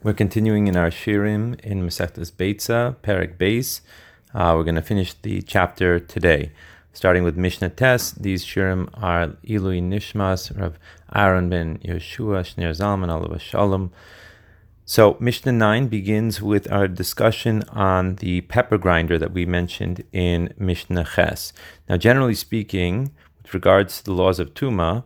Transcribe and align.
We're 0.00 0.12
continuing 0.12 0.68
in 0.68 0.76
our 0.76 0.90
Shirim 0.90 1.58
in 1.58 1.84
Masechtas 1.84 2.30
Beitza, 2.30 2.94
Perek 3.02 3.36
Beis. 3.36 3.80
Uh, 4.32 4.54
we're 4.56 4.62
going 4.62 4.76
to 4.76 4.80
finish 4.80 5.12
the 5.12 5.42
chapter 5.42 5.98
today, 5.98 6.52
starting 6.92 7.24
with 7.24 7.36
Mishnah 7.36 7.70
Tes. 7.70 8.12
These 8.12 8.44
Shirim 8.44 8.88
are 8.94 9.30
Ilui 9.44 9.82
Nishmas, 9.82 10.56
Rav 10.56 10.78
Aaron 11.12 11.50
ben 11.50 11.78
Yeshua, 11.78 12.44
Shneur 12.44 12.70
Zalman, 12.70 13.08
Alav 13.08 13.40
Shalom. 13.40 13.90
So 14.84 15.16
Mishnah 15.18 15.50
9 15.50 15.88
begins 15.88 16.40
with 16.40 16.70
our 16.70 16.86
discussion 16.86 17.64
on 17.70 18.14
the 18.16 18.42
pepper 18.42 18.78
grinder 18.78 19.18
that 19.18 19.32
we 19.32 19.46
mentioned 19.46 20.04
in 20.12 20.54
Mishnah 20.56 21.06
Ches. 21.16 21.52
Now, 21.88 21.96
generally 21.96 22.36
speaking, 22.36 23.10
with 23.42 23.52
regards 23.52 23.98
to 23.98 24.04
the 24.04 24.12
laws 24.12 24.38
of 24.38 24.54
Tuma, 24.54 25.02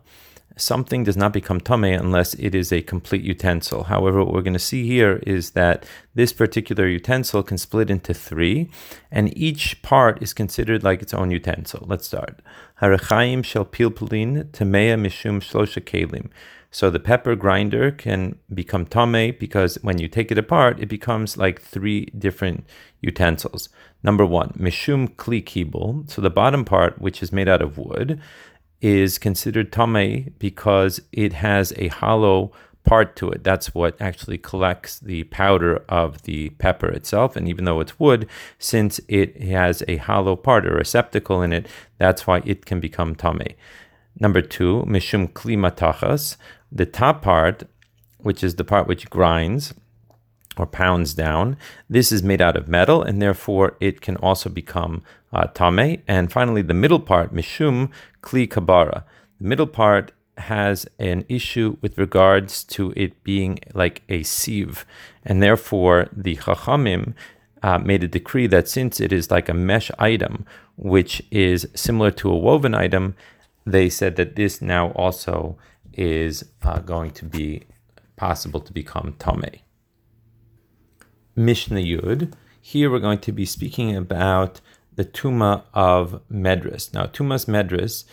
something 0.57 1.05
does 1.05 1.17
not 1.17 1.33
become 1.33 1.61
tame 1.61 1.85
unless 1.85 2.35
it 2.35 2.55
is 2.55 2.73
a 2.73 2.83
complete 2.83 3.23
utensil. 3.23 3.85
However, 3.85 4.25
what 4.25 4.35
we're 4.35 4.43
going 4.43 4.53
to 4.53 4.59
see 4.59 4.87
here 4.87 5.23
is 5.27 5.53
that 5.53 5.85
this 6.15 6.33
particular 6.33 6.87
utensil 6.87 7.43
can 7.43 7.59
split 7.59 7.91
into 7.91 8.15
three, 8.15 8.71
and 9.11 9.37
each 9.37 9.83
part 9.83 10.23
is 10.23 10.35
considered 10.35 10.83
like 10.83 11.03
its 11.03 11.15
own 11.15 11.31
utensil. 11.31 11.87
Let's 11.89 12.07
start. 12.07 12.41
Mishum 12.81 13.43
kelim. 15.85 16.31
So 16.75 16.89
the 16.89 16.99
pepper 16.99 17.37
grinder 17.37 17.91
can 17.91 18.39
become 18.53 18.87
tame 18.87 19.37
because 19.39 19.79
when 19.83 19.99
you 19.99 20.09
take 20.09 20.33
it 20.33 20.39
apart, 20.39 20.81
it 20.81 20.89
becomes 20.89 21.37
like 21.37 21.61
three 21.61 22.07
different 22.17 22.65
utensils. 23.03 23.69
Number 24.03 24.25
one, 24.25 24.55
mishum 24.59 25.15
kli 25.17 25.45
kibul. 25.45 26.11
So 26.11 26.23
the 26.23 26.31
bottom 26.31 26.65
part, 26.65 26.99
which 26.99 27.23
is 27.23 27.31
made 27.31 27.47
out 27.47 27.61
of 27.61 27.77
wood, 27.77 28.19
is 28.83 29.17
considered 29.19 29.73
tame 29.73 30.35
because 30.39 31.01
it 31.13 31.33
has 31.33 31.73
a 31.77 31.89
hollow 31.89 32.53
part 32.85 33.15
to 33.17 33.31
it. 33.31 33.45
That's 33.45 33.75
what 33.75 34.01
actually 34.01 34.39
collects 34.39 34.99
the 34.99 35.23
powder 35.25 35.85
of 35.89 36.23
the 36.23 36.51
pepper 36.51 36.89
itself. 36.89 37.37
And 37.37 37.49
even 37.49 37.65
though 37.65 37.81
it's 37.81 37.99
wood, 37.99 38.29
since 38.59 39.01
it 39.09 39.41
has 39.41 39.83
a 39.87 39.97
hollow 39.97 40.35
part 40.35 40.67
or 40.67 40.75
receptacle 40.75 41.43
in 41.43 41.53
it, 41.53 41.69
that's 41.99 42.27
why 42.27 42.43
it 42.45 42.67
can 42.67 42.81
become 42.81 43.15
tame. 43.15 43.55
Number 44.19 44.43
two, 44.43 44.85
mishum 44.87 45.33
kli 45.33 45.57
matachos, 45.57 46.37
the 46.71 46.87
top 46.87 47.23
part, 47.23 47.63
which 48.19 48.43
is 48.43 48.57
the 48.57 48.65
part 48.65 48.87
which 48.87 49.09
grinds, 49.09 49.75
or 50.57 50.67
pounds 50.67 51.15
down. 51.15 51.57
This 51.89 52.13
is 52.13 52.23
made 52.23 52.43
out 52.43 52.57
of 52.57 52.69
metal, 52.69 53.03
and 53.03 53.21
therefore 53.21 53.77
it 53.81 54.01
can 54.01 54.17
also 54.17 54.51
become 54.51 55.03
uh, 55.33 55.47
tame. 55.47 56.03
And 56.07 56.33
finally, 56.33 56.63
the 56.63 56.75
middle 56.75 57.01
part, 57.01 57.35
mishum 57.35 57.91
kli 58.23 58.49
kabara. 58.49 59.05
The 59.41 59.49
middle 59.49 59.67
part 59.67 60.13
has 60.39 60.87
an 60.99 61.25
issue 61.29 61.77
with 61.81 61.99
regards 61.99 62.65
to 62.65 62.93
it 62.97 63.23
being 63.23 63.59
like 63.75 64.03
a 64.09 64.23
sieve, 64.23 64.87
and 65.25 65.43
therefore 65.43 66.09
the 66.13 66.37
chachamim 66.37 67.15
uh, 67.63 67.79
made 67.79 68.03
a 68.03 68.09
decree 68.09 68.47
that 68.49 68.69
since 68.69 69.01
it 69.01 69.13
is 69.13 69.31
like 69.31 69.49
a 69.49 69.55
mesh 69.55 69.91
item, 69.99 70.45
which 70.77 71.23
is 71.31 71.69
similar 71.75 72.11
to 72.11 72.31
a 72.31 72.37
woven 72.37 72.75
item, 72.75 73.15
they 73.65 73.89
said 73.89 74.17
that 74.17 74.37
this 74.37 74.61
now 74.61 74.91
also 74.93 75.57
is 75.93 76.45
uh, 76.63 76.81
going 76.81 77.11
to 77.13 77.25
be 77.25 77.63
possible 78.17 78.61
to 78.61 78.73
become 78.73 79.15
tame. 79.19 79.61
Mishnah 81.35 81.81
Yud. 81.81 82.33
Here 82.61 82.91
we're 82.91 82.99
going 82.99 83.21
to 83.21 83.33
be 83.33 83.45
speaking 83.47 83.97
about 83.97 84.61
the 84.95 85.05
Tuma 85.05 85.65
of 85.73 86.21
Medris. 86.31 86.93
Now, 86.93 87.07
Tumas 87.07 87.47
Medris 87.47 88.05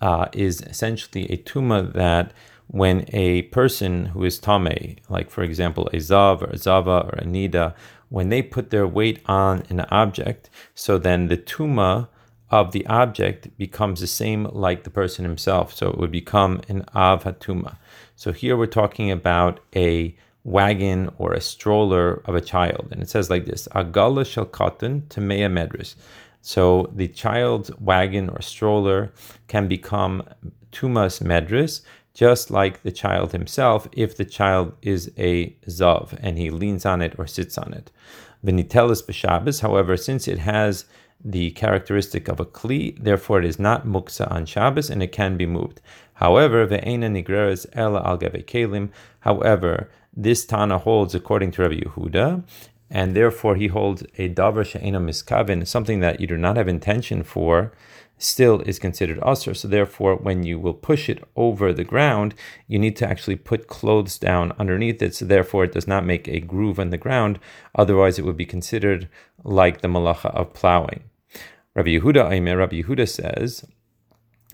uh, 0.00 0.28
is 0.32 0.60
essentially 0.62 1.30
a 1.30 1.38
Tuma 1.38 1.92
that 1.94 2.32
when 2.68 3.06
a 3.12 3.42
person 3.42 4.06
who 4.06 4.24
is 4.24 4.38
Tame, 4.38 4.96
like 5.08 5.30
for 5.30 5.42
example 5.42 5.86
a 5.88 5.96
Zav 5.96 6.42
or 6.42 6.50
a 6.50 6.58
Zava 6.58 7.08
or 7.12 7.18
a 7.18 7.24
Nida, 7.24 7.74
when 8.08 8.28
they 8.28 8.42
put 8.42 8.70
their 8.70 8.86
weight 8.86 9.20
on 9.26 9.62
an 9.68 9.80
object, 9.90 10.50
so 10.74 10.98
then 10.98 11.28
the 11.28 11.36
Tuma 11.36 12.08
of 12.50 12.72
the 12.72 12.86
object 12.86 13.56
becomes 13.56 14.00
the 14.00 14.06
same 14.06 14.44
like 14.44 14.84
the 14.84 14.90
person 14.90 15.24
himself. 15.24 15.74
So 15.74 15.88
it 15.88 15.98
would 15.98 16.12
become 16.12 16.60
an 16.68 16.84
Av 16.94 17.24
Hatuma. 17.24 17.76
So 18.14 18.32
here 18.32 18.56
we're 18.56 18.66
talking 18.66 19.10
about 19.10 19.60
a 19.74 20.16
wagon 20.46 21.10
or 21.18 21.32
a 21.32 21.40
stroller 21.40 22.22
of 22.24 22.36
a 22.36 22.40
child. 22.40 22.88
And 22.92 23.02
it 23.02 23.10
says 23.10 23.28
like 23.28 23.46
this 23.46 23.66
Agala 23.74 24.24
shel 24.24 24.46
katan 24.46 25.02
tamea 25.08 25.50
medris. 25.50 25.96
So 26.40 26.92
the 26.94 27.08
child's 27.08 27.76
wagon 27.80 28.28
or 28.28 28.40
stroller 28.40 29.12
can 29.48 29.66
become 29.66 30.22
tumas 30.70 31.20
medris, 31.20 31.80
just 32.14 32.52
like 32.52 32.84
the 32.84 32.92
child 32.92 33.32
himself, 33.32 33.88
if 33.90 34.16
the 34.16 34.24
child 34.24 34.72
is 34.82 35.10
a 35.18 35.50
zav 35.66 36.16
and 36.22 36.38
he 36.38 36.50
leans 36.50 36.86
on 36.86 37.02
it 37.02 37.16
or 37.18 37.26
sits 37.26 37.58
on 37.58 37.72
it. 37.74 37.90
Vinitelis 38.44 39.02
b'Shabbos, 39.02 39.62
however, 39.62 39.96
since 39.96 40.28
it 40.28 40.38
has 40.38 40.84
the 41.24 41.50
characteristic 41.52 42.28
of 42.28 42.38
a 42.38 42.44
kli, 42.44 42.96
therefore 43.02 43.40
it 43.40 43.44
is 43.44 43.58
not 43.58 43.84
muksa 43.84 44.30
on 44.30 44.46
Shabbos 44.46 44.90
and 44.90 45.02
it 45.02 45.10
can 45.10 45.36
be 45.36 45.46
moved. 45.46 45.80
However, 46.14 46.64
ve'ena 46.68 47.10
nigreres 47.10 47.66
ela 47.72 48.00
al 48.04 48.18
kelim. 48.18 48.90
However, 49.20 49.90
this 50.16 50.46
Tana 50.46 50.78
holds 50.78 51.14
according 51.14 51.50
to 51.52 51.62
Rabbi 51.62 51.80
Yehuda, 51.80 52.42
and 52.90 53.14
therefore 53.14 53.56
he 53.56 53.66
holds 53.66 54.02
a 54.16 54.28
davar 54.28 54.64
she'ena 54.64 55.00
miskavin, 55.00 55.66
something 55.66 56.00
that 56.00 56.20
you 56.20 56.26
do 56.26 56.38
not 56.38 56.56
have 56.56 56.68
intention 56.68 57.22
for, 57.22 57.72
still 58.18 58.60
is 58.62 58.78
considered 58.78 59.18
assur. 59.22 59.52
So 59.54 59.68
therefore, 59.68 60.16
when 60.16 60.42
you 60.42 60.58
will 60.58 60.74
push 60.74 61.08
it 61.08 61.22
over 61.36 61.72
the 61.72 61.84
ground, 61.84 62.34
you 62.66 62.78
need 62.78 62.96
to 62.96 63.08
actually 63.08 63.36
put 63.36 63.68
clothes 63.68 64.18
down 64.18 64.52
underneath 64.58 65.02
it. 65.02 65.14
So 65.14 65.26
therefore, 65.26 65.64
it 65.64 65.72
does 65.72 65.86
not 65.86 66.06
make 66.06 66.26
a 66.28 66.40
groove 66.40 66.80
on 66.80 66.90
the 66.90 66.96
ground. 66.96 67.38
Otherwise, 67.74 68.18
it 68.18 68.24
would 68.24 68.36
be 68.36 68.46
considered 68.46 69.08
like 69.44 69.80
the 69.80 69.88
malacha 69.88 70.34
of 70.34 70.54
plowing. 70.54 71.04
Rabbi 71.74 71.90
Yehuda 71.90 72.30
Aimer, 72.30 72.56
Rabbi 72.56 72.82
Yehuda 72.82 73.06
says, 73.06 73.66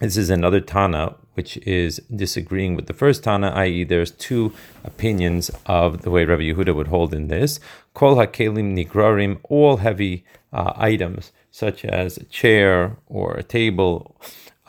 this 0.02 0.16
is 0.16 0.30
another 0.30 0.60
Tana 0.60 1.14
which 1.34 1.56
is 1.58 1.98
disagreeing 2.14 2.74
with 2.74 2.86
the 2.86 2.92
first 2.92 3.24
Tana, 3.24 3.50
i.e., 3.50 3.84
there's 3.84 4.10
two 4.10 4.52
opinions 4.84 5.50
of 5.64 6.02
the 6.02 6.10
way 6.10 6.24
Rabbi 6.24 6.42
Yehuda 6.42 6.74
would 6.74 6.88
hold 6.88 7.14
in 7.14 7.28
this. 7.28 7.58
Kol 7.94 8.16
hakelim 8.16 8.76
nigrarim, 8.76 9.38
all 9.44 9.78
heavy 9.78 10.24
uh, 10.52 10.72
items 10.76 11.32
such 11.50 11.84
as 11.84 12.18
a 12.18 12.24
chair 12.24 12.98
or 13.06 13.34
a 13.34 13.42
table 13.42 14.16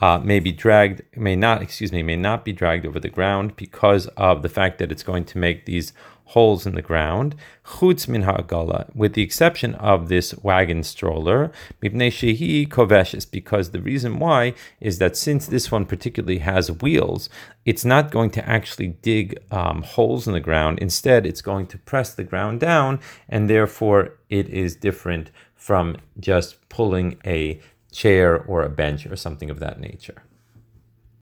uh, 0.00 0.18
may 0.18 0.40
be 0.40 0.52
dragged, 0.52 1.02
may 1.16 1.36
not, 1.36 1.62
excuse 1.62 1.92
me, 1.92 2.02
may 2.02 2.16
not 2.16 2.44
be 2.44 2.52
dragged 2.52 2.86
over 2.86 3.00
the 3.00 3.08
ground 3.08 3.56
because 3.56 4.06
of 4.16 4.42
the 4.42 4.48
fact 4.48 4.78
that 4.78 4.90
it's 4.90 5.02
going 5.02 5.24
to 5.24 5.38
make 5.38 5.66
these 5.66 5.92
holes 6.26 6.66
in 6.66 6.74
the 6.74 6.82
ground, 6.82 7.34
chutz 7.64 8.08
min 8.08 8.22
ha'agala, 8.22 8.88
with 8.94 9.14
the 9.14 9.22
exception 9.22 9.74
of 9.76 10.08
this 10.08 10.34
wagon 10.42 10.82
stroller, 10.82 11.52
mipnei 11.82 12.08
shehi 12.08 12.66
koveshes, 12.68 13.30
because 13.30 13.70
the 13.70 13.80
reason 13.80 14.18
why 14.18 14.54
is 14.80 14.98
that 14.98 15.16
since 15.16 15.46
this 15.46 15.70
one 15.70 15.84
particularly 15.84 16.38
has 16.38 16.70
wheels, 16.70 17.28
it's 17.64 17.84
not 17.84 18.10
going 18.10 18.30
to 18.30 18.48
actually 18.48 18.88
dig 18.88 19.38
um, 19.50 19.82
holes 19.82 20.26
in 20.26 20.32
the 20.32 20.40
ground. 20.40 20.78
Instead, 20.78 21.26
it's 21.26 21.42
going 21.42 21.66
to 21.66 21.78
press 21.78 22.14
the 22.14 22.24
ground 22.24 22.60
down, 22.60 23.00
and 23.28 23.48
therefore 23.48 24.18
it 24.28 24.48
is 24.48 24.76
different 24.76 25.30
from 25.54 25.96
just 26.18 26.68
pulling 26.68 27.18
a 27.24 27.60
chair 27.92 28.42
or 28.42 28.62
a 28.62 28.68
bench 28.68 29.06
or 29.06 29.16
something 29.16 29.50
of 29.50 29.60
that 29.60 29.80
nature. 29.80 30.22